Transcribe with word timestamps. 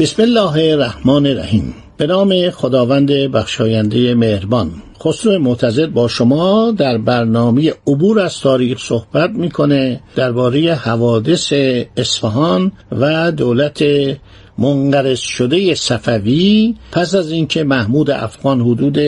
بسم 0.00 0.22
الله 0.22 0.72
الرحمن 0.72 1.26
الرحیم. 1.26 1.74
به 1.96 2.06
نام 2.06 2.50
خداوند 2.50 3.12
بخشاینده 3.12 4.14
مهربان. 4.14 4.70
خسرو 5.04 5.38
معتزد 5.38 5.86
با 5.86 6.08
شما 6.08 6.70
در 6.70 6.98
برنامه 6.98 7.72
عبور 7.86 8.20
از 8.20 8.40
تاریخ 8.40 8.78
صحبت 8.78 9.30
می‌کنه 9.30 10.00
درباره 10.16 10.74
حوادث 10.74 11.52
اصفهان 11.96 12.72
و 12.92 13.32
دولت 13.32 13.82
منقرض 14.58 15.18
شده 15.18 15.74
صفوی. 15.74 16.74
پس 16.92 17.14
از 17.14 17.30
اینکه 17.30 17.64
محمود 17.64 18.10
افغان 18.10 18.60
حدود 18.60 18.98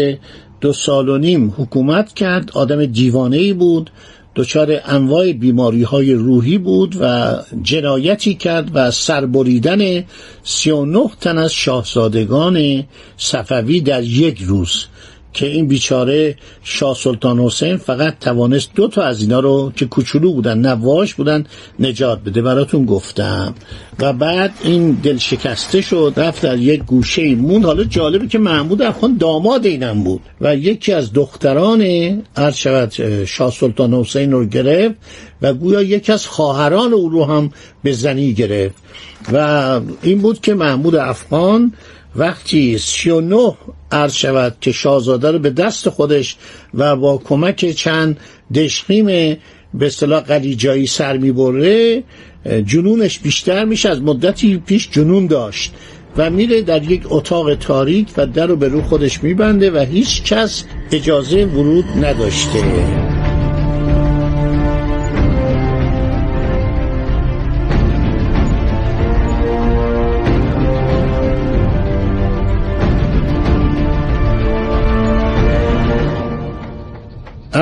دو 0.60 0.72
سال 0.72 1.08
و 1.08 1.18
نیم 1.18 1.54
حکومت 1.58 2.12
کرد 2.12 2.50
آدم 2.54 2.86
دیوانه 2.86 3.36
ای 3.36 3.52
بود. 3.52 3.90
دچار 4.36 4.80
انواع 4.84 5.32
بیماری 5.32 5.82
های 5.82 6.14
روحی 6.14 6.58
بود 6.58 6.96
و 7.00 7.36
جنایتی 7.62 8.34
کرد 8.34 8.70
و 8.74 8.90
سربریدن 8.90 10.04
39 10.44 11.10
تن 11.20 11.38
از 11.38 11.52
شاهزادگان 11.52 12.84
صفوی 13.16 13.80
در 13.80 14.02
یک 14.02 14.42
روز 14.42 14.86
که 15.32 15.46
این 15.46 15.66
بیچاره 15.66 16.36
شاه 16.64 16.94
سلطان 16.94 17.38
حسین 17.38 17.76
فقط 17.76 18.18
توانست 18.20 18.70
دو 18.74 18.88
تا 18.88 19.02
از 19.02 19.20
اینا 19.22 19.40
رو 19.40 19.72
که 19.76 19.86
کوچولو 19.86 20.32
بودن 20.32 20.58
نواش 20.58 21.14
بودن 21.14 21.44
نجات 21.80 22.20
بده 22.24 22.42
براتون 22.42 22.84
گفتم. 22.84 23.54
و 23.98 24.12
بعد 24.12 24.52
این 24.64 24.92
دل 24.92 25.16
شکسته 25.16 25.80
شد 25.80 26.12
رفت 26.16 26.42
در 26.42 26.58
یک 26.58 26.82
گوشه 26.84 27.34
موند 27.34 27.64
حالا 27.64 27.84
جالبه 27.84 28.26
که 28.26 28.38
محمود 28.38 28.82
افغان 28.82 29.16
داماد 29.16 29.66
اینم 29.66 30.04
بود 30.04 30.20
و 30.40 30.56
یکی 30.56 30.92
از 30.92 31.12
دختران 31.12 31.82
عرض 32.36 32.56
شود 32.56 33.24
شاه 33.24 33.50
سلطان 33.50 33.94
حسین 33.94 34.32
رو 34.32 34.44
گرفت 34.44 34.94
و 35.42 35.54
گویا 35.54 35.82
یکی 35.82 36.12
از 36.12 36.26
خواهران 36.26 36.92
او 36.92 37.08
رو 37.08 37.24
هم 37.24 37.50
به 37.82 37.92
زنی 37.92 38.32
گرفت. 38.32 38.74
و 39.32 39.80
این 40.02 40.18
بود 40.18 40.40
که 40.40 40.54
محمود 40.54 40.96
افغان 40.96 41.72
وقتی 42.16 42.78
سی 42.78 43.10
و 43.10 43.20
نه 43.20 43.54
عرض 43.92 44.12
شود 44.12 44.56
که 44.60 44.72
شاهزاده 44.72 45.30
رو 45.30 45.38
به 45.38 45.50
دست 45.50 45.88
خودش 45.88 46.36
و 46.74 46.96
با 46.96 47.18
کمک 47.18 47.70
چند 47.70 48.20
دشقیم 48.54 49.06
به 49.74 49.86
اصطلاح 49.86 50.20
قلیجایی 50.20 50.86
سر 50.86 51.16
می‌بره 51.16 52.02
جنونش 52.66 53.18
بیشتر 53.18 53.64
میشه 53.64 53.88
از 53.88 54.02
مدتی 54.02 54.62
پیش 54.66 54.90
جنون 54.90 55.26
داشت 55.26 55.72
و 56.16 56.30
میره 56.30 56.62
در 56.62 56.82
یک 56.90 57.02
اتاق 57.04 57.54
تاریک 57.54 58.08
و 58.16 58.26
در 58.26 58.46
رو 58.46 58.56
به 58.56 58.68
رو 58.68 58.82
خودش 58.82 59.22
میبنده 59.22 59.70
و 59.70 59.78
هیچ 59.78 60.22
کس 60.22 60.64
اجازه 60.92 61.44
ورود 61.44 61.84
نداشته. 62.04 63.01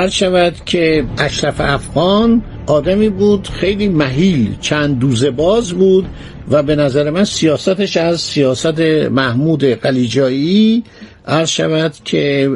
عرض 0.01 0.13
شود 0.13 0.55
که 0.67 1.05
اشرف 1.19 1.61
افغان 1.61 2.43
آدمی 2.67 3.09
بود 3.09 3.49
خیلی 3.49 3.89
مهیل 3.89 4.55
چند 4.61 4.99
دوزه 4.99 5.31
باز 5.31 5.73
بود 5.73 6.07
و 6.51 6.63
به 6.63 6.77
نظر 6.77 7.11
من 7.11 7.25
سیاستش 7.25 7.97
از 7.97 8.21
سیاست 8.21 8.81
محمود 9.11 9.65
قلیجایی 9.65 10.85
عرض 11.27 11.49
شود 11.49 11.93
که 12.05 12.51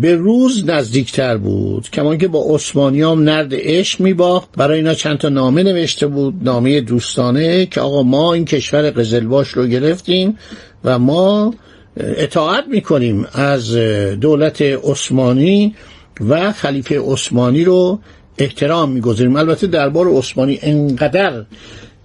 به 0.00 0.14
روز 0.14 0.64
نزدیکتر 0.66 1.36
بود 1.36 1.90
کمان 1.90 2.18
که 2.18 2.28
با 2.28 2.44
عثمانیام 2.48 3.22
نرد 3.22 3.52
عشق 3.52 4.00
میباخت. 4.00 4.48
برای 4.56 4.78
اینا 4.78 4.94
چند 4.94 5.18
تا 5.18 5.28
نامه 5.28 5.62
نوشته 5.62 6.06
بود 6.06 6.34
نامه 6.42 6.80
دوستانه 6.80 7.66
که 7.66 7.80
آقا 7.80 8.02
ما 8.02 8.34
این 8.34 8.44
کشور 8.44 8.90
قزلباش 8.90 9.48
رو 9.48 9.66
گرفتیم 9.66 10.38
و 10.84 10.98
ما 10.98 11.54
اطاعت 11.96 12.64
می‌کنیم 12.68 13.26
از 13.32 13.76
دولت 14.20 14.62
عثمانی. 14.62 15.74
و 16.20 16.52
خلیفه 16.52 17.00
عثمانی 17.00 17.64
رو 17.64 18.00
احترام 18.38 18.90
می‌گذاریم. 18.90 19.36
البته 19.36 19.66
دربار 19.66 20.08
عثمانی 20.08 20.58
انقدر 20.62 21.44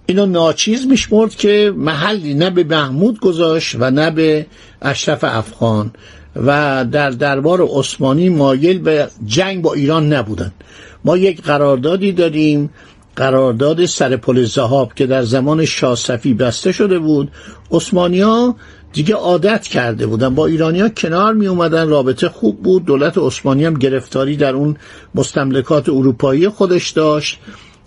اینو 0.06 0.26
ناچیز 0.26 0.88
میشمرد 0.88 1.36
که 1.36 1.74
محلی 1.76 2.34
نه 2.34 2.50
به 2.50 2.64
محمود 2.64 3.20
گذاشت 3.20 3.76
و 3.80 3.92
نه 3.92 4.12
به 4.12 4.46
اشرف 4.82 5.24
افغان. 5.24 5.92
و 6.46 6.86
در 6.92 7.10
دربار 7.10 7.62
عثمانی 7.62 8.30
مایل 8.30 8.80
به 8.80 9.08
جنگ 9.26 9.62
با 9.62 9.74
ایران 9.74 10.14
نبودن. 10.14 10.52
ما 11.06 11.18
یک 11.18 11.42
قراردادی 11.42 12.12
داریم 12.12 12.70
قرارداد 13.16 13.86
سر 13.86 14.16
پل 14.16 14.44
زهاب 14.44 14.94
که 14.94 15.06
در 15.06 15.24
زمان 15.24 15.66
شاه 15.66 15.96
صفی 15.96 16.34
بسته 16.34 16.72
شده 16.72 17.00
بود. 17.00 17.32
عثمانیا 17.72 18.56
دیگه 18.98 19.16
عادت 19.16 19.68
کرده 19.68 20.08
بودن. 20.08 20.36
با 20.36 20.46
ایرانیا 20.46 20.90
کنار 20.90 21.34
می 21.34 21.48
اومدن. 21.48 21.90
رابطه 21.90 22.30
خوب 22.30 22.64
بود. 22.64 22.86
دولت 22.86 23.18
عثمانی 23.18 23.66
هم 23.66 23.74
گرفتاری 23.74 24.38
در 24.38 24.54
اون 24.54 24.78
مستملکات 25.16 25.90
اروپایی 25.90 26.50
خودش 26.50 26.90
داشت 26.90 27.40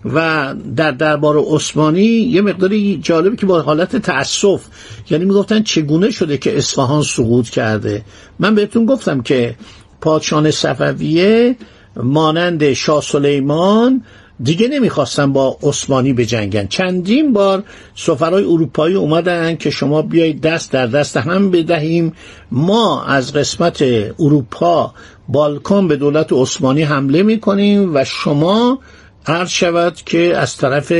و 0.05 0.55
در 0.77 0.91
دربار 0.91 1.39
عثمانی 1.39 2.03
یه 2.03 2.41
مقداری 2.43 3.01
جالبی 3.03 3.37
که 3.37 3.47
با 3.47 3.63
حالت 3.63 3.97
تأسف 3.97 4.63
یعنی 5.11 5.25
می‌گفتن 5.25 5.63
چگونه 5.63 6.11
شده 6.11 6.39
که 6.39 6.59
اصفهان 6.59 7.03
سقوط 7.03 7.49
کرده. 7.49 8.05
من 8.39 8.55
بهتون 8.55 8.87
گفتم 8.87 9.21
که 9.21 9.55
پادشاه 10.01 10.51
صفویه 10.51 11.57
مانند 11.97 12.73
شاه 12.73 13.03
سلیمان 13.03 14.03
دیگه 14.43 14.69
نمی‌خواستن 14.69 15.33
با 15.33 15.59
عثمانی 15.63 16.13
بجنگن. 16.13 16.67
چندین 16.67 17.33
بار 17.33 17.63
سفرهای 17.95 18.45
اروپایی 18.45 18.95
اومدن 18.95 19.57
که 19.57 19.71
شما 19.71 20.03
بیایید 20.03 20.41
دست 20.41 20.73
در 20.73 20.87
دست 20.87 21.17
هم 21.17 21.51
بدهیم. 21.51 22.13
ما 22.51 23.05
از 23.05 23.33
قسمت 23.33 23.83
اروپا 24.19 24.95
بالکان 25.29 25.89
به 25.89 25.97
دولت 25.97 26.33
عثمانی 26.33 26.83
حمله 26.83 27.23
می‌کنیم 27.23 27.95
و 27.95 28.05
شما 28.05 28.79
عرض 29.27 29.51
شود 29.51 29.97
که 30.07 30.37
از 30.37 30.57
طرف 30.57 30.93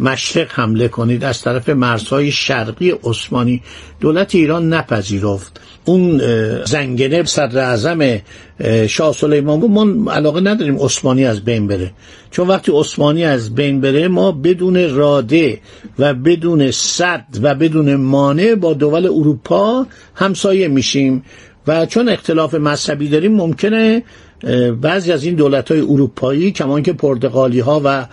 مشرق 0.00 0.48
حمله 0.50 0.88
کنید 0.88 1.24
از 1.24 1.42
طرف 1.42 1.68
مرزهای 1.68 2.32
شرقی 2.32 2.92
عثمانی. 3.04 3.62
دولت 4.00 4.34
ایران 4.34 4.72
نپذیرفت. 4.72 5.60
اون 5.84 6.18
زنگنه 6.64 7.24
صدر 7.24 7.58
اعظم 7.58 8.18
شاه 8.86 9.12
سلیمان 9.12 9.60
گفت 9.60 9.70
ما 9.70 10.12
علاقه 10.12 10.40
نداریم 10.40 10.78
عثمانی 10.78 11.24
از 11.24 11.44
بین 11.44 11.66
بره. 11.66 11.90
چون 12.30 12.48
وقتی 12.48 12.72
عثمانی 12.74 13.24
از 13.24 13.54
بین 13.54 13.80
بره 13.80 14.08
ما 14.08 14.32
بدون 14.32 14.94
راده 14.94 15.60
و 15.98 16.14
بدون 16.14 16.70
صد 16.70 17.24
و 17.42 17.54
بدون 17.54 17.94
مانع 17.94 18.54
با 18.54 18.72
دول 18.72 19.06
اروپا 19.06 19.86
همسایه 20.14 20.68
میشیم. 20.68 21.24
و 21.66 21.86
چون 21.86 22.08
اختلاف 22.08 22.54
مذهبی 22.54 23.08
داریم 23.08 23.32
ممکنه 23.32 24.02
بعضی 24.80 25.12
از 25.12 25.24
این 25.24 25.34
دولت 25.34 25.70
های 25.70 25.80
اروپایی 25.80 26.52
کمان 26.52 26.82
که 26.82 26.92
پرتغالی 26.92 27.60
ها 27.60 27.80
و 27.84 28.06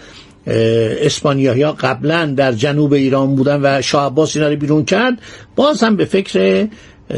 اسپانیایی 0.47 1.61
ها 1.61 1.71
قبلا 1.71 2.25
در 2.25 2.51
جنوب 2.51 2.93
ایران 2.93 3.35
بودن 3.35 3.59
و 3.63 3.81
شاه 3.81 4.05
عباس 4.05 4.35
اینا 4.35 4.49
رو 4.49 4.55
بیرون 4.55 4.85
کرد 4.85 5.21
باز 5.55 5.83
هم 5.83 5.95
به 5.95 6.05
فکر 6.05 6.67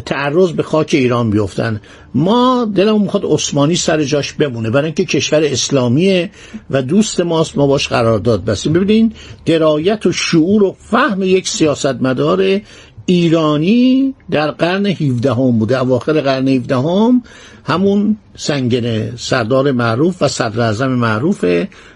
تعرض 0.06 0.52
به 0.52 0.64
خاک 0.64 0.90
ایران 0.94 1.30
بیفتن. 1.30 1.82
ما 2.16 2.72
دلمون 2.76 3.02
می‌خواد 3.02 3.26
عثمانی 3.26 3.76
سر 3.76 4.04
جاش 4.04 4.34
بمونه 4.34 4.70
برای 4.70 4.86
اینکه 4.86 5.06
کشور 5.06 5.44
اسلامیه 5.44 6.32
و 6.70 6.82
دوست 6.82 7.22
ماست 7.22 7.58
ما 7.58 7.68
باش 7.68 7.88
قرارداد 7.88 8.46
بستیم. 8.46 8.74
ببینین 8.74 9.14
درایت 9.46 10.06
و 10.06 10.12
شعور 10.12 10.64
و 10.64 10.76
فهم 10.80 11.24
یک 11.24 11.48
سیاستمدار 11.48 12.62
ایرانی 13.10 14.14
در 14.32 14.52
قرن 14.52 14.86
17 14.86 15.34
هم 15.34 15.52
بوده 15.60 15.82
اواخر 15.82 16.22
قرن 16.22 16.48
17 16.48 16.76
هم 16.76 17.24
همون 17.64 18.18
سنگنه 18.38 19.14
سردار 19.18 19.72
معروف 19.72 20.22
و 20.22 20.28
صدر 20.28 20.88
معروف 20.88 21.46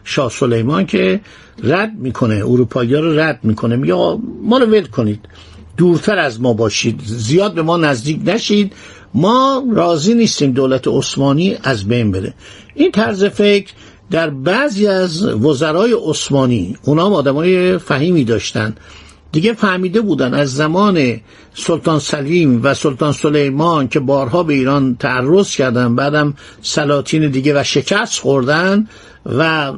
شاه 0.04 0.30
سلیمان 0.30 0.86
که 0.86 1.21
رد 1.63 1.92
می‌کنه 1.95 2.36
اروپایی 2.36 2.94
رو 2.94 3.19
رد 3.19 3.39
می‌کنه 3.44 3.75
میگه 3.75 3.94
ما 4.44 4.57
رو 4.57 4.65
ول 4.65 4.86
کنید 4.86 5.19
دورتر 5.77 6.19
از 6.19 6.42
ما 6.42 6.54
باشید 6.54 7.01
زیاد 7.06 7.54
به 7.54 7.62
ما 7.62 7.77
نزدیک 7.77 8.19
نشید 8.25 8.74
ما 9.13 9.63
راضی 9.71 10.13
نیستیم 10.13 10.51
دولت 10.51 10.88
عثمانی 10.88 11.57
از 11.63 11.88
بین 11.88 12.12
بره. 12.12 12.33
این 12.75 12.92
طرز 12.92 13.24
فکر 13.25 13.74
در 14.12 14.30
بعضی 14.30 14.88
از 14.88 15.25
وزرای 15.25 15.95
عثمانی 16.06 16.77
اونا 16.83 17.06
هم 17.06 17.13
آدمای 17.13 17.77
فهیمی 17.77 18.24
داشتن. 18.24 18.75
دیگه 19.33 19.53
فهمیده 19.53 20.01
بودن 20.01 20.33
از 20.33 20.56
زمان 20.56 21.19
سلطان 21.53 22.00
سلیم 22.00 22.59
و 22.63 22.74
سلطان 22.74 23.12
سلیمان 23.12 23.88
که 23.88 24.00
بارها 24.00 24.44
به 24.44 24.53
ایران 24.53 24.95
تعرض 24.95 25.56
کردن 25.56 25.95
بعدم 25.95 26.33
سلاطین 26.62 27.31
دیگه 27.31 27.59
و 27.59 27.63
شکست 27.63 28.19
خوردن 28.19 28.88
و 29.25 29.74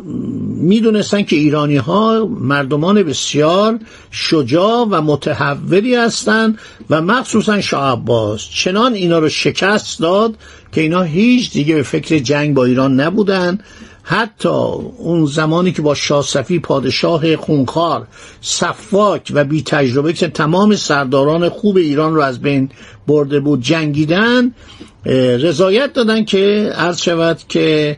می‌دونستن 0.55 1.23
که 1.23 1.35
ایرانی 1.35 1.77
ها 1.77 2.25
مردمان 2.39 3.03
بسیار 3.03 3.79
شجاع 4.11 4.87
و 4.89 5.01
متحولی 5.01 5.95
هستند 5.95 6.59
و 6.89 7.01
مخصوصا 7.01 7.61
شاه 7.61 7.91
عباس. 7.91 8.49
چنان 8.49 8.93
اینا 8.93 9.19
رو 9.19 9.29
شکست 9.29 9.99
داد 9.99 10.35
که 10.71 10.81
اینا 10.81 11.01
هیچ 11.01 11.51
دیگه 11.51 11.75
به 11.75 11.83
فکر 11.83 12.19
جنگ 12.19 12.53
با 12.53 12.65
ایران 12.65 12.99
نبودن. 12.99 13.59
حتی 14.07 14.49
اون 14.97 15.25
زمانی 15.25 15.71
که 15.71 15.81
با 15.81 15.93
شاسفی 15.93 16.59
پادشاه 16.59 17.35
خونخوار 17.35 18.07
صفاک 18.41 19.31
و 19.35 19.43
بی 19.43 19.63
تجربه 19.63 20.13
که 20.13 20.27
تمام 20.27 20.75
سرداران 20.75 21.49
خوب 21.49 21.77
ایران 21.77 22.15
رو 22.15 22.21
از 22.21 22.41
بین 22.41 22.69
برده 23.07 23.39
بود 23.39 23.61
جنگیدن 23.61 24.51
رضایت 25.39 25.93
دادن 25.93 26.25
که 26.25 26.71
عرض 26.75 27.01
شود 27.01 27.39
که 27.49 27.97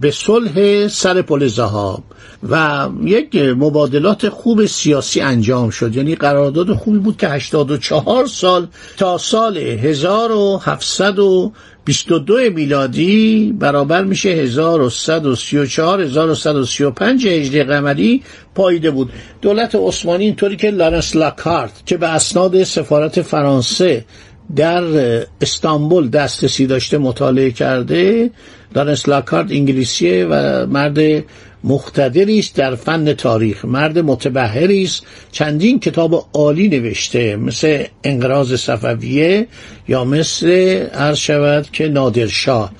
به 0.00 0.10
صلح 0.12 0.88
سر 0.88 1.22
پل 1.22 1.46
زهاب. 1.46 2.02
و 2.50 2.88
یک 3.04 3.36
مبادلات 3.36 4.28
خوب 4.28 4.66
سیاسی 4.66 5.20
انجام 5.20 5.70
شد. 5.70 5.96
یعنی 5.96 6.14
قرارداد 6.14 6.72
خوبی 6.72 6.98
بود 6.98 7.16
که 7.16 7.28
84 7.28 8.26
سال 8.26 8.66
تا 8.96 9.18
سال 9.18 9.56
1722 9.56 12.50
میلادی 12.50 13.54
برابر 13.58 14.04
میشه 14.04 14.28
1134 14.28 16.00
1135 16.00 17.26
هجری 17.26 17.64
قمری 17.64 18.22
پایده 18.54 18.90
بود. 18.90 19.12
دولت 19.42 19.74
عثمانی 19.74 20.24
اینطوری 20.24 20.56
که 20.56 20.70
لارنس 20.70 21.16
لاکارت 21.16 21.86
که 21.86 21.96
به 21.96 22.08
اسناد 22.08 22.64
سفارت 22.64 23.22
فرانسه 23.22 24.04
در 24.56 24.84
استانبول 25.40 26.08
دسترسی 26.08 26.66
داشته 26.66 26.98
مطالعه 26.98 27.50
کرده 27.50 28.30
دانس 28.74 29.08
لاکارد 29.08 29.52
انگلیسیه 29.52 30.26
و 30.30 30.66
مرد 30.66 31.24
مختدری 31.64 32.38
است 32.38 32.56
در 32.56 32.74
فن 32.74 33.12
تاریخ. 33.12 33.64
مرد 33.64 33.98
متبهری 33.98 34.84
است. 34.84 35.06
چندین 35.32 35.80
کتاب 35.80 36.26
عالی 36.32 36.68
نوشته 36.68 37.36
مثل 37.36 37.84
انقراض 38.04 38.54
صفویه 38.54 39.46
یا 39.88 40.04
مثل 40.04 40.48
عرض 40.94 41.18
شود 41.18 41.68
که 41.72 41.88
نادرشاه 41.88 42.72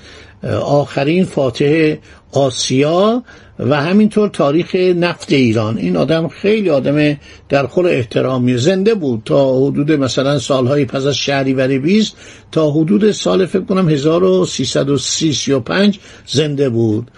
آخرین 0.61 1.25
فاتح 1.25 1.95
آسیا 2.31 3.23
و 3.59 3.81
همینطور 3.81 4.29
تاریخ 4.29 4.75
نفت 4.75 5.31
ایران. 5.31 5.77
این 5.77 5.97
آدم 5.97 6.27
خیلی 6.27 6.69
آدم 6.69 7.17
در 7.49 7.67
خور 7.67 7.87
احترامی. 7.87 8.57
زنده 8.57 8.95
بود 8.95 9.21
تا 9.25 9.57
حدود 9.57 9.91
مثلا 9.91 10.39
سالهای 10.39 10.85
پس 10.85 11.05
از 11.05 11.15
شهریور 11.15 11.77
20 11.77 12.17
تا 12.51 12.71
حدود 12.71 13.11
سال 13.11 13.45
فکر 13.45 13.63
کنم 13.63 13.89
1335 13.89 15.99
زنده 16.27 16.69
بود. 16.69 17.11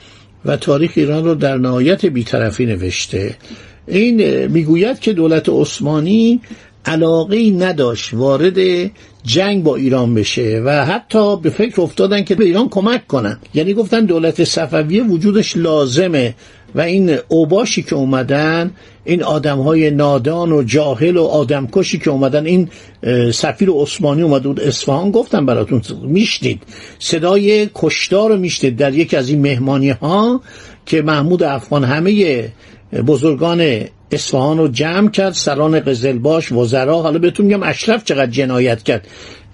و 0.45 0.57
تاریخ 0.57 0.91
ایران 0.95 1.23
رو 1.23 1.35
در 1.35 1.57
نهایت 1.57 2.05
بیطرفی 2.05 2.65
نوشته. 2.65 3.35
این 3.87 4.47
می‌گوید 4.47 4.99
که 4.99 5.13
دولت 5.13 5.49
عثمانی 5.49 6.41
علاقه 6.85 7.51
نداشت 7.51 8.13
وارد 8.13 8.57
جنگ 9.23 9.63
با 9.63 9.75
ایران 9.75 10.15
بشه 10.15 10.61
و 10.65 10.85
حتی 10.85 11.37
به 11.37 11.49
فکر 11.49 11.81
افتادن 11.81 12.23
که 12.23 12.35
به 12.35 12.45
ایران 12.45 12.69
کمک 12.69 13.07
کنن. 13.07 13.37
یعنی 13.53 13.73
گفتن 13.73 14.05
دولت 14.05 14.43
صفویه 14.43 15.03
وجودش 15.03 15.57
لازمه 15.57 16.35
و 16.75 16.81
این 16.81 17.17
اوباشی 17.27 17.83
که 17.83 17.95
اومدن 17.95 18.71
این 19.05 19.23
آدم 19.23 19.59
های 19.59 19.91
نادان 19.91 20.51
و 20.51 20.63
جاهل 20.63 21.17
و 21.17 21.23
آدمکشی 21.23 21.99
که 21.99 22.09
اومدن 22.09 22.45
این 22.45 22.69
سفیر 23.33 23.69
عثمانی 23.71 24.21
اومده 24.21 24.47
بود 24.47 24.59
اصفهان 24.59 25.11
گفتم 25.11 25.45
براتون 25.45 25.81
میشنید. 26.03 26.63
صدای 26.99 27.69
کشتار 27.75 28.29
رو 28.29 28.37
میشنید 28.37 28.77
در 28.77 28.93
یکی 28.93 29.17
از 29.17 29.29
این 29.29 29.41
مهمانی 29.41 29.89
ها 29.89 30.41
که 30.85 31.01
محمود 31.01 31.43
افغان 31.43 31.83
همه 31.83 32.43
بزرگان 33.07 33.81
اصفهان 34.11 34.57
رو 34.57 34.67
جمع 34.67 35.09
کرد 35.09 35.33
سران 35.33 35.79
قزلباش 35.79 36.51
وزرا 36.51 37.01
حالا 37.01 37.19
بهتون 37.19 37.45
میگم 37.45 37.63
اشرف 37.63 38.03
چقدر 38.03 38.31
جنایت 38.31 38.83
کرد. 38.83 39.07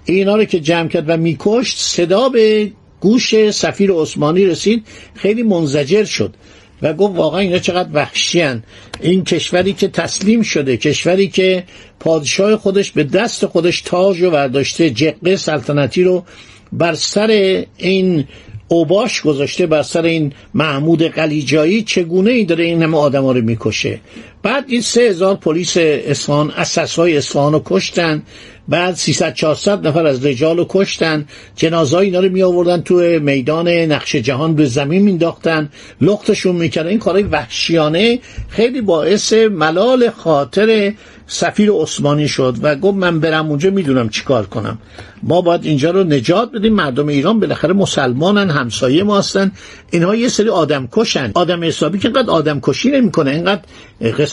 اینا 0.04 0.36
رو 0.36 0.44
که 0.44 0.60
جمع 0.60 0.88
کرد 0.88 1.04
و 1.08 1.16
میکشت 1.16 1.78
صدا 1.78 2.28
به 2.28 2.70
گوش 3.00 3.50
سفیر 3.50 3.92
عثمانی 3.92 4.44
رسید 4.44 4.84
خیلی 5.14 5.42
منزجر 5.42 6.04
شد. 6.04 6.34
و 6.82 6.92
گفت 6.92 7.16
واقعا 7.16 7.40
اینا 7.40 7.58
چقدر 7.58 7.88
وحشیان 7.92 8.62
این 9.00 9.24
کشوری 9.24 9.72
که 9.72 9.88
تسلیم 9.88 10.42
شده 10.42 10.76
کشوری 10.76 11.28
که 11.28 11.64
پادشاه 12.00 12.56
خودش 12.56 12.92
به 12.92 13.04
دست 13.04 13.46
خودش 13.46 13.80
تاج 13.80 14.22
و 14.22 14.30
برداشته 14.30 14.90
جقه 14.90 15.36
سلطنتی 15.36 16.02
رو 16.02 16.24
بر 16.72 16.94
سر 16.94 17.64
این 17.76 18.24
اوباش 18.68 19.22
گذاشته 19.22 19.66
بر 19.66 19.82
سر 19.82 20.02
این 20.02 20.32
محمود 20.54 21.02
قلیجایی 21.02 21.82
چگونه 21.82 22.30
ای 22.30 22.44
داره 22.44 22.64
این 22.64 22.82
همه 22.82 22.96
آدم 22.96 23.26
رو 23.26 23.42
می‌کشه؟ 23.42 24.00
بعد 24.46 24.64
این 24.68 24.80
سه 24.80 25.00
هزار 25.00 25.34
پلیس 25.34 25.76
اصفهان 25.76 26.50
اساس 26.50 26.98
های 26.98 27.16
اصفهان 27.16 27.52
رو 27.52 27.62
کشتن. 27.64 28.22
بعد 28.68 28.94
300 28.94 29.34
400 29.34 29.86
نفر 29.86 30.06
از 30.06 30.26
رجال 30.26 30.56
رو 30.56 30.66
کشتن. 30.68 31.26
جنازای 31.56 32.06
اینا 32.06 32.20
رو 32.20 32.28
می 32.28 32.42
آوردن 32.42 32.80
تو 32.80 32.94
میدان 32.94 33.68
نقش 33.68 34.16
جهان 34.16 34.54
به 34.54 34.66
زمین 34.66 35.02
مینداختن 35.02 35.70
لختشون 36.00 36.56
می‌کردن. 36.56 36.88
این 36.88 36.98
کارهای 36.98 37.24
وحشیانه 37.24 38.18
خیلی 38.48 38.80
باعث 38.80 39.32
ملال 39.32 40.10
خاطر 40.10 40.92
سفیر 41.26 41.70
عثمانی 41.70 42.28
شد 42.28 42.56
و 42.62 42.76
گفت 42.76 42.96
من 42.96 43.20
برم 43.20 43.48
اونجا 43.48 43.70
می‌دونم 43.70 44.08
چیکار 44.08 44.46
کنم. 44.46 44.78
ما 45.22 45.40
باید 45.40 45.64
اینجا 45.64 45.90
رو 45.90 46.04
نجات 46.04 46.52
بدیم. 46.52 46.74
مردم 46.74 47.08
ایران 47.08 47.40
بالاخره 47.40 47.72
مسلمانن 47.72 48.50
همسایه 48.50 49.02
ما 49.02 49.18
هستن. 49.18 49.52
اینها 49.90 50.14
یه 50.14 50.28
سری 50.28 50.48
آدم 50.48 50.88
کشن 50.92 51.30
آدم 51.34 51.64
حسابی 51.64 51.98
که 51.98 52.08
اینقدر 52.08 52.30
آدم 52.30 52.60
کشی 52.62 52.90
نمی‌کنه 52.90 53.30
اینقدر 53.30 53.62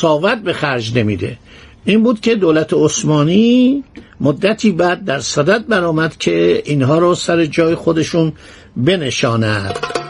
قصاوت 0.03 0.37
به 0.37 0.53
خرج 0.53 0.97
نمیده. 0.97 1.37
این 1.85 2.03
بود 2.03 2.19
که 2.19 2.35
دولت 2.35 2.73
عثمانی 2.73 3.83
مدتی 4.21 4.71
بعد 4.71 5.05
در 5.05 5.19
صدد 5.19 5.67
برآمد 5.67 6.17
که 6.17 6.61
اینها 6.65 6.97
رو 6.97 7.15
سر 7.15 7.45
جای 7.45 7.75
خودشون 7.75 8.33
بنشاند. 8.77 10.02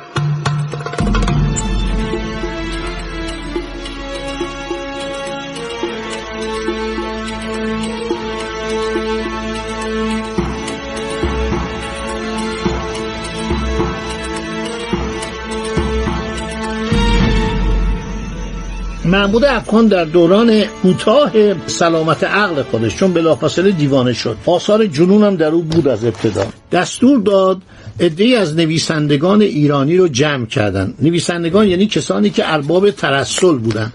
محمود 19.06 19.46
افغان 19.46 19.88
در 19.88 20.06
دوران 20.06 20.64
کوتاه 20.64 21.32
سلامت 21.68 22.24
عقل 22.24 22.62
خودش 22.62 22.96
چون 22.96 23.14
بلافاصله 23.14 23.72
دیوانه 23.72 24.14
شد. 24.14 24.38
آثار 24.46 24.86
جنون 24.86 25.24
هم 25.24 25.36
در 25.36 25.48
او 25.48 25.62
بود 25.62 25.88
از 25.88 26.06
ابتدا. 26.06 26.46
دستور 26.72 27.20
داد 27.20 27.62
عدهای 28.00 28.36
از 28.36 28.56
نویسندگان 28.56 29.42
ایرانی 29.42 29.98
رو 29.98 30.08
جمع 30.08 30.46
کردن. 30.46 30.94
نویسندگان 31.02 31.68
یعنی 31.68 31.88
کسانی 31.88 32.30
که 32.30 32.54
ارباب 32.54 32.92
ترسل 32.92 33.58
بودن. 33.58 33.94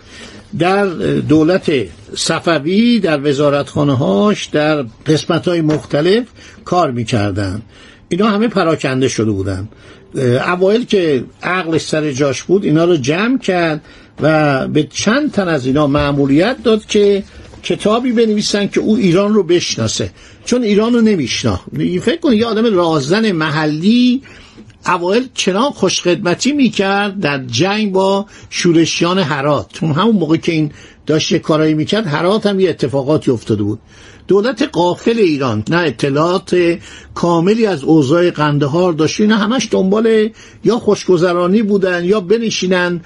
در 0.58 0.86
دولت 1.20 1.72
صفوی 2.14 3.00
در 3.00 3.28
وزارتخانه 3.28 3.96
هاش 3.96 4.46
در 4.46 4.84
قسمت 5.06 5.48
های 5.48 5.60
مختلف 5.60 6.24
کار 6.64 6.90
می‌کردن. 6.90 7.62
اینا 8.08 8.28
همه 8.28 8.48
پراکنده 8.48 9.08
شده 9.08 9.30
بودن. 9.30 9.68
اوایل 10.46 10.84
که 10.84 11.24
عقلش 11.42 11.80
سر 11.80 12.12
جاش 12.12 12.42
بود 12.42 12.64
اینا 12.64 12.84
رو 12.84 12.96
جمع 12.96 13.38
کرد. 13.38 13.80
و 14.20 14.68
به 14.68 14.82
چند 14.82 15.32
تن 15.32 15.48
از 15.48 15.66
اینا 15.66 15.86
معمولیت 15.86 16.56
داد 16.62 16.86
که 16.86 17.24
کتابی 17.62 18.12
بنویسن 18.12 18.68
که 18.68 18.80
او 18.80 18.96
ایران 18.96 19.34
رو 19.34 19.42
بشناسه. 19.42 20.10
چون 20.44 20.62
ایران 20.62 20.92
رو 20.92 21.00
نمیشنا 21.00 21.60
فکر 22.02 22.20
کن 22.20 22.32
یه 22.32 22.46
آدم 22.46 22.74
رازن 22.74 23.32
محلی 23.32 24.22
اوایل 24.86 25.28
چنان 25.34 25.70
خوشخدمتی 25.70 26.52
می‌کرد 26.52 27.20
در 27.20 27.44
جنگ 27.44 27.92
با 27.92 28.26
شورشیان 28.50 29.18
هرات. 29.18 29.72
چون 29.72 29.92
همون 29.92 30.16
موقع 30.16 30.36
که 30.36 30.52
این 30.52 30.72
داشت 31.06 31.36
کارایی 31.36 31.74
می‌کرد 31.74 32.06
هرات 32.06 32.46
هم 32.46 32.60
یه 32.60 32.70
اتفاقاتی 32.70 33.30
افتاده 33.30 33.62
بود. 33.62 33.78
دولت 34.28 34.62
قافل 34.62 35.18
ایران 35.18 35.64
نه 35.70 35.76
اطلاعات 35.76 36.56
کاملی 37.14 37.66
از 37.66 37.84
اوضاع 37.84 38.30
قندهار 38.30 38.92
داشت. 38.92 39.20
اینا 39.20 39.36
همش 39.36 39.68
دنبال 39.70 40.28
یا 40.64 40.78
خوشگذرانی 40.78 41.62
بودن 41.62 42.04
یا 42.04 42.20
بنشینن 42.20 43.00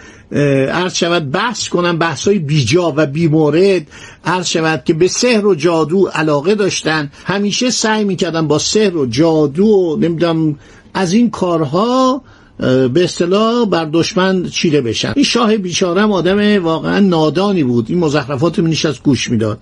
عرض 0.72 0.94
شود 0.94 1.30
بحث 1.30 1.68
کنن 1.68 1.98
بحث 1.98 2.28
های 2.28 2.38
بیجا 2.38 2.92
و 2.96 3.06
بیمورد. 3.06 3.86
عرض 4.24 4.46
شود 4.46 4.82
که 4.84 4.94
به 4.94 5.08
سحر 5.08 5.46
و 5.46 5.54
جادو 5.54 6.06
علاقه 6.06 6.54
داشتن. 6.54 7.10
همیشه 7.24 7.70
سعی 7.70 8.04
می‌کردن 8.04 8.48
با 8.48 8.58
سحر 8.58 8.96
و 8.96 9.06
جادو 9.06 9.66
و 9.66 9.96
نمی‌دونم 9.96 10.58
از 10.94 11.12
این 11.12 11.30
کارها 11.30 12.22
به 12.58 13.04
اصطلاح 13.04 13.64
بر 13.64 13.88
دشمن 13.92 14.48
چیره 14.48 14.80
بشن. 14.80 15.12
این 15.16 15.24
شاه 15.24 15.56
بیچاره 15.56 16.02
آدم 16.02 16.64
واقعا 16.64 17.00
نادانی 17.00 17.64
بود. 17.64 17.86
این 17.88 17.98
مزخرفات 17.98 18.58
منیش 18.58 18.84
از 18.84 19.02
گوش 19.02 19.30
می‌داد. 19.30 19.58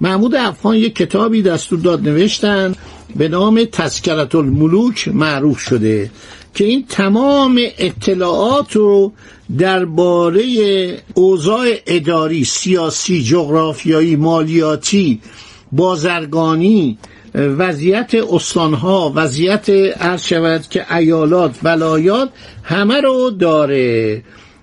محمود 0.00 0.34
افغان 0.34 0.76
یک 0.76 0.94
کتابی 0.94 1.42
دستور 1.42 1.78
داد 1.78 2.08
نوشتن 2.08 2.74
به 3.16 3.28
نام 3.28 3.64
تذکرت 3.64 4.34
الملوک 4.34 5.08
معروف 5.08 5.58
شده 5.58 6.10
که 6.54 6.64
این 6.64 6.84
تمام 6.88 7.60
اطلاعات 7.78 8.76
رو 8.76 9.12
درباره 9.58 10.42
اوضاع 11.14 11.66
اداری 11.86 12.44
سیاسی 12.44 13.22
جغرافیایی 13.22 14.16
مالیاتی 14.16 15.20
بازرگانی 15.72 16.98
وضعیت 17.34 18.14
استانها 18.14 19.12
وضعیت 19.14 19.70
عرض 20.00 20.24
شود 20.24 20.62
که 20.70 20.94
ایالات 20.96 21.54
ولایات 21.62 22.28
همه 22.62 23.00
رو 23.00 23.30
داره. 23.30 24.22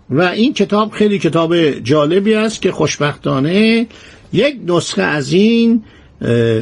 و 0.10 0.22
این 0.22 0.54
کتاب 0.54 0.92
خیلی 0.92 1.20
کتاب 1.20 1.72
جالبی 1.80 2.34
است 2.34 2.62
که 2.62 2.72
خوشبختانه 2.72 3.88
یک 4.34 4.56
نسخه 4.68 5.02
از 5.02 5.34
این 5.34 5.84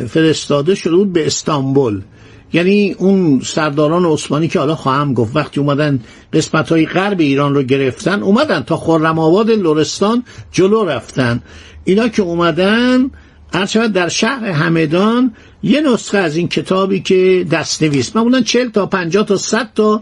فرستاده 0.08 0.76
شده 0.76 0.96
بود 0.96 1.14
به 1.14 1.26
استانبول. 1.26 2.02
یعنی 2.54 2.96
اون 3.00 3.42
سرداران 3.44 4.06
عثمانی 4.06 4.48
که 4.48 4.60
حالا 4.60 4.76
خواهم 4.76 5.14
گفت 5.14 5.36
وقتی 5.36 5.60
اومدن 5.60 6.00
قسمت 6.34 6.70
های 6.70 6.86
غرب 6.86 7.20
ایران 7.20 7.56
رو 7.56 7.64
گرفتن 7.64 8.24
اومدن 8.24 8.62
تا 8.62 8.78
خرم 8.78 9.20
آباد 9.20 9.52
لورستان 9.52 10.24
جلو 10.52 10.84
رفتن. 10.86 11.42
اینا 11.84 12.08
که 12.08 12.22
اومدن 12.22 13.10
هر 13.54 13.88
در 13.88 14.10
شهر 14.10 14.46
همدان 14.46 15.34
یه 15.64 15.82
نسخه 15.82 16.18
از 16.18 16.38
این 16.38 16.48
کتابی 16.48 17.00
که 17.00 17.48
دست 17.52 17.84
نویس 17.84 18.16
معمولا 18.16 18.42
چل 18.42 18.70
تا 18.70 18.86
پنجاه 18.86 19.26
تا 19.26 19.38
صد 19.38 19.70
تا 19.76 20.02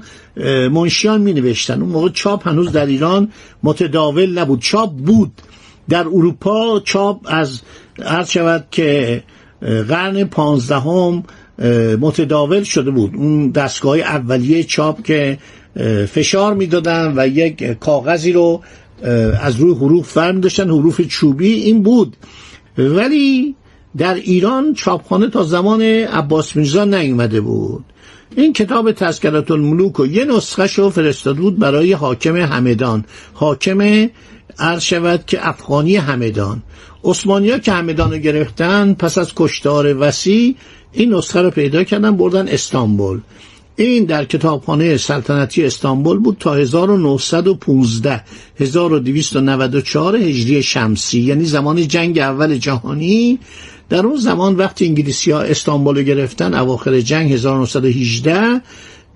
منشیان 0.71 1.21
می 1.21 1.33
نوشتن 1.33 1.81
اون 1.81 1.91
موقع 1.91 2.09
چاپ 2.09 2.47
هنوز 2.47 2.71
در 2.71 2.85
ایران 2.85 3.31
متداول 3.63 4.39
نبود. 4.39 4.61
چاپ 4.61 4.91
بود. 4.91 5.31
در 5.89 6.07
اروپا 6.07 6.79
چاپ 6.79 7.19
از 7.25 7.61
هر 8.05 8.23
شود 8.23 8.67
که 8.71 9.23
قرن 9.61 10.23
پانزدهم 10.23 11.23
متداول 11.99 12.63
شده 12.63 12.91
بود. 12.91 13.15
اون 13.15 13.49
دستگاه 13.49 13.97
اولیه 13.97 14.63
چاپ 14.63 15.03
که 15.03 15.37
فشار 16.07 16.53
می‌دادن 16.53 17.13
و 17.15 17.27
یک 17.27 17.63
کاغذی 17.63 18.31
رو 18.31 18.61
از 19.41 19.55
روی 19.55 19.73
حروف 19.73 20.09
فرم 20.09 20.41
داشتن 20.41 20.69
حروف 20.69 21.01
چوبی 21.01 21.53
این 21.53 21.83
بود. 21.83 22.15
ولی 22.77 23.55
در 23.97 24.13
ایران 24.13 24.73
چاپخانه 24.73 25.29
تا 25.29 25.43
زمان 25.43 25.81
عباس 25.81 26.55
میرزا 26.55 26.85
نیومده 26.85 27.41
بود. 27.41 27.85
این 28.35 28.53
کتاب 28.53 28.91
تذکرات 28.91 29.51
الملوک 29.51 29.99
و 29.99 30.05
یه 30.05 30.25
نسخه 30.25 30.67
شو 30.67 30.89
فرستاد 30.89 31.37
بود 31.37 31.59
برای 31.59 31.93
حاکم 31.93 32.35
همدان. 32.35 33.05
حاکم 33.33 34.09
عرض 34.59 34.81
شود 34.81 35.25
که 35.25 35.47
افغانی 35.47 35.95
همدان 35.95 36.61
ها 37.03 37.59
که 37.59 37.71
همدان 37.71 38.11
رو 38.11 38.17
گرفتن 38.17 38.93
پس 38.93 39.17
از 39.17 39.31
کشتار 39.35 39.95
وسیع 39.99 40.55
این 40.91 41.13
نسخه 41.13 41.41
رو 41.41 41.49
پیدا 41.49 41.83
کردن 41.83 42.17
بردن 42.17 42.47
استانبول. 42.47 43.19
این 43.75 44.05
در 44.05 44.25
کتابخانه 44.25 44.97
سلطنتی 44.97 45.65
استانبول 45.65 46.17
بود 46.17 46.37
تا 46.39 46.53
1915 46.53 48.23
1294 48.59 50.15
هجری 50.15 50.63
شمسی 50.63 51.19
یعنی 51.19 51.45
زمان 51.45 51.87
جنگ 51.87 52.19
اول 52.19 52.57
جهانی. 52.57 53.39
در 53.89 54.05
اون 54.05 54.15
زمان 54.15 54.55
وقتی 54.55 54.85
انگلیسی 54.85 55.31
ها 55.31 55.41
استانبول 55.41 56.03
گرفتن 56.03 56.53
اواخر 56.53 56.99
جنگ 56.99 57.31
1918 57.31 58.61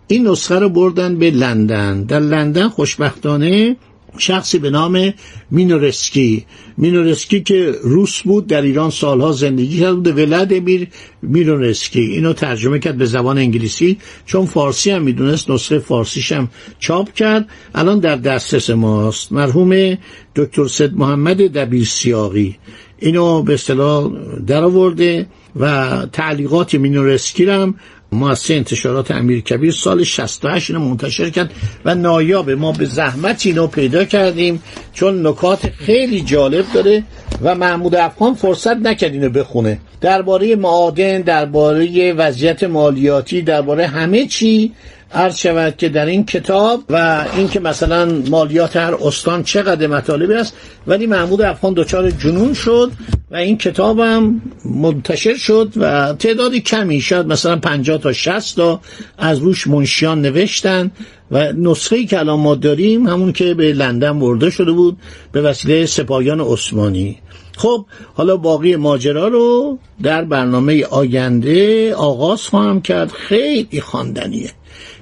این 0.07 0.27
نسخه 0.27 0.59
رو 0.59 0.69
بردن 0.69 1.15
به 1.17 1.31
لندن. 1.31 2.03
در 2.03 2.19
لندن 2.19 2.69
خوشبختانه 2.69 3.75
شخصی 4.17 4.59
به 4.59 4.69
نام 4.69 5.13
مینورسکی. 5.51 6.45
مینورسکی 6.77 7.41
که 7.41 7.75
روس 7.83 8.21
بود 8.21 8.47
در 8.47 8.61
ایران 8.61 8.89
سالها 8.89 9.31
زندگی 9.31 9.79
کرده 9.79 9.93
بود. 9.93 10.07
ولادیمیر 10.07 10.87
مینورسکی. 11.21 12.01
اینو 12.01 12.33
ترجمه 12.33 12.79
کرد 12.79 12.97
به 12.97 13.05
زبان 13.05 13.37
انگلیسی 13.37 13.97
چون 14.25 14.45
فارسی 14.45 14.91
هم 14.91 15.01
می‌دونست 15.01 15.49
نسخه 15.49 15.79
فارسیش 15.79 16.31
هم 16.31 16.49
چاپ 16.79 17.13
کرد. 17.13 17.49
الان 17.75 17.99
در 17.99 18.15
دسترس 18.15 18.69
ماست. 18.69 19.31
مرحوم 19.31 19.97
دکتر 20.35 20.67
سید 20.67 20.93
محمد 20.93 21.37
دبیر 21.37 21.85
سیاقی 21.85 22.57
اینو 22.99 23.43
به 23.43 23.53
اصطلاح 23.53 24.11
درآورده 24.47 25.27
و 25.55 26.05
تعلیقات 26.11 26.75
مینورسکی 26.75 27.45
هم 27.45 27.75
مؤسسه 28.11 28.53
انتشارات 28.53 29.11
امیر 29.11 29.39
کبیر 29.41 29.71
سال 29.71 30.03
68 30.03 30.69
اینو 30.69 30.85
منتشر 30.89 31.29
کرد 31.29 31.51
و 31.85 31.95
نایابه 31.95 32.55
ما 32.55 32.71
به 32.71 32.85
زحمت 32.85 33.45
اینو 33.45 33.67
پیدا 33.67 34.05
کردیم 34.05 34.63
چون 34.93 35.27
نکات 35.27 35.69
خیلی 35.69 36.21
جالب 36.21 36.65
داره 36.73 37.03
و 37.41 37.55
محمود 37.55 37.95
افغان 37.95 38.33
فرصت 38.33 38.77
نکرد 38.77 39.13
اینو 39.13 39.29
بخونه. 39.29 39.79
درباره 40.01 40.55
معادن 40.55 41.21
درباره 41.21 42.13
وضعیت 42.13 42.63
مالیاتی 42.63 43.41
درباره 43.41 43.87
همه 43.87 44.25
چی 44.25 44.71
عرض 45.13 45.37
شود 45.37 45.77
که 45.77 45.89
در 45.89 46.05
این 46.05 46.25
کتاب 46.25 46.83
و 46.89 47.25
اینکه 47.35 47.59
مثلا 47.59 48.05
مالیات 48.05 48.75
هر 48.75 48.95
استان 48.95 49.43
چقدر 49.43 49.87
مطالبی 49.87 50.33
است 50.33 50.53
ولی 50.87 51.07
محمود 51.07 51.41
افغان 51.41 51.73
دچار 51.73 52.11
جنون 52.11 52.53
شد 52.53 52.91
و 53.31 53.35
این 53.35 53.57
کتابم 53.57 54.41
منتشر 54.65 55.35
شد 55.35 55.73
و 55.75 56.13
تعدادی 56.13 56.61
کمی 56.61 57.01
شد 57.01 57.27
مثلا 57.27 57.55
50 57.55 57.97
تا 57.97 58.13
60 58.13 58.55
تا 58.55 58.81
از 59.17 59.39
روش 59.39 59.67
منشیان 59.67 60.21
نوشتن 60.21 60.91
و 61.31 61.53
نسخه 61.53 62.05
که 62.05 62.19
الان 62.19 62.39
ما 62.39 62.55
داریم 62.55 63.07
همون 63.07 63.33
که 63.33 63.53
به 63.53 63.73
لندن 63.73 64.19
برده 64.19 64.49
شده 64.49 64.71
بود 64.71 64.97
به 65.31 65.41
وسیله 65.41 65.85
سپاهیان 65.85 66.41
عثمانی. 66.41 67.17
خب 67.57 67.85
حالا 68.13 68.37
باقی 68.37 68.75
ماجرا 68.75 69.27
رو 69.27 69.77
در 70.03 70.25
برنامه 70.25 70.85
آینده 70.85 71.95
آغاز 71.95 72.41
خواهم 72.41 72.81
کرد. 72.81 73.11
خیلی 73.11 73.81
خواندنیه. 73.81 74.51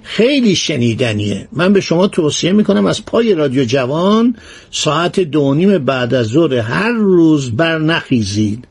خیلی 0.03 0.55
شنیدنیه. 0.55 1.47
من 1.51 1.73
به 1.73 1.81
شما 1.81 2.07
توصیه 2.07 2.51
می‌کنم 2.51 2.85
از 2.85 3.05
پای 3.05 3.35
رادیو 3.35 3.63
جوان 3.65 4.35
ساعت 4.71 5.19
دو 5.19 5.79
بعد 5.79 6.13
از 6.13 6.27
ظهر 6.27 6.53
هر 6.53 6.91
روز 6.91 7.51
بر 7.51 7.79
نخیزید 7.79 8.67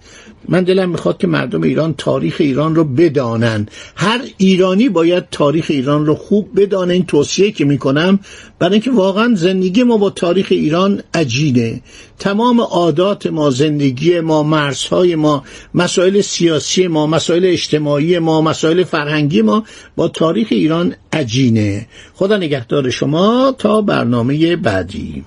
من 0.49 0.65
دلم 0.65 0.91
می‌خواد 0.91 1.19
که 1.19 1.27
مردم 1.27 1.63
ایران 1.63 1.95
تاریخ 1.99 2.37
ایران 2.39 2.75
رو 2.75 2.85
بدانن. 2.85 3.69
هر 3.97 4.21
ایرانی 4.37 4.89
باید 4.89 5.25
تاریخ 5.31 5.67
ایران 5.69 6.07
رو 6.07 6.15
خوب 6.15 6.61
بدانه. 6.61 6.95
این 6.95 7.07
توصیه 7.07 7.51
که 7.51 7.65
می‌کنم 7.65 8.19
برای 8.59 8.73
اینکه 8.73 8.91
واقعا 8.91 9.35
زندگی 9.35 9.83
ما 9.83 9.97
با 9.97 10.11
تاریخ 10.11 10.47
ایران 10.51 11.03
عجینه 11.15 11.81
تمام 12.19 12.61
عادات 12.61 13.27
ما 13.27 13.51
زندگی 13.51 14.21
ما 14.21 14.43
مرزهای 14.43 15.15
ما 15.17 15.45
مسائل 15.75 16.21
سیاسی 16.21 16.87
ما 16.87 17.07
مسائل 17.07 17.45
اجتماعی 17.45 18.19
ما 18.19 18.41
مسائل 18.41 18.85
فرهنگی 18.85 19.43
ما 19.43 19.65
با 19.97 20.09
تاریخ 20.09 20.49
ایران 20.51 20.95
عجینه. 21.13 21.87
خدا 22.15 22.37
نگهدار 22.37 22.91
شما 22.91 23.55
تا 23.59 23.83
برنامه 23.83 24.57
بعدی. 24.57 25.25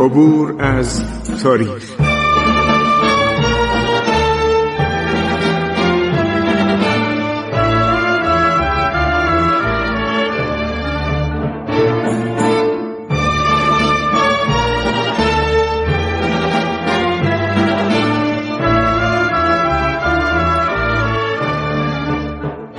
عبور 0.00 0.62
از 0.62 1.02
تاریخ. 1.42 2.03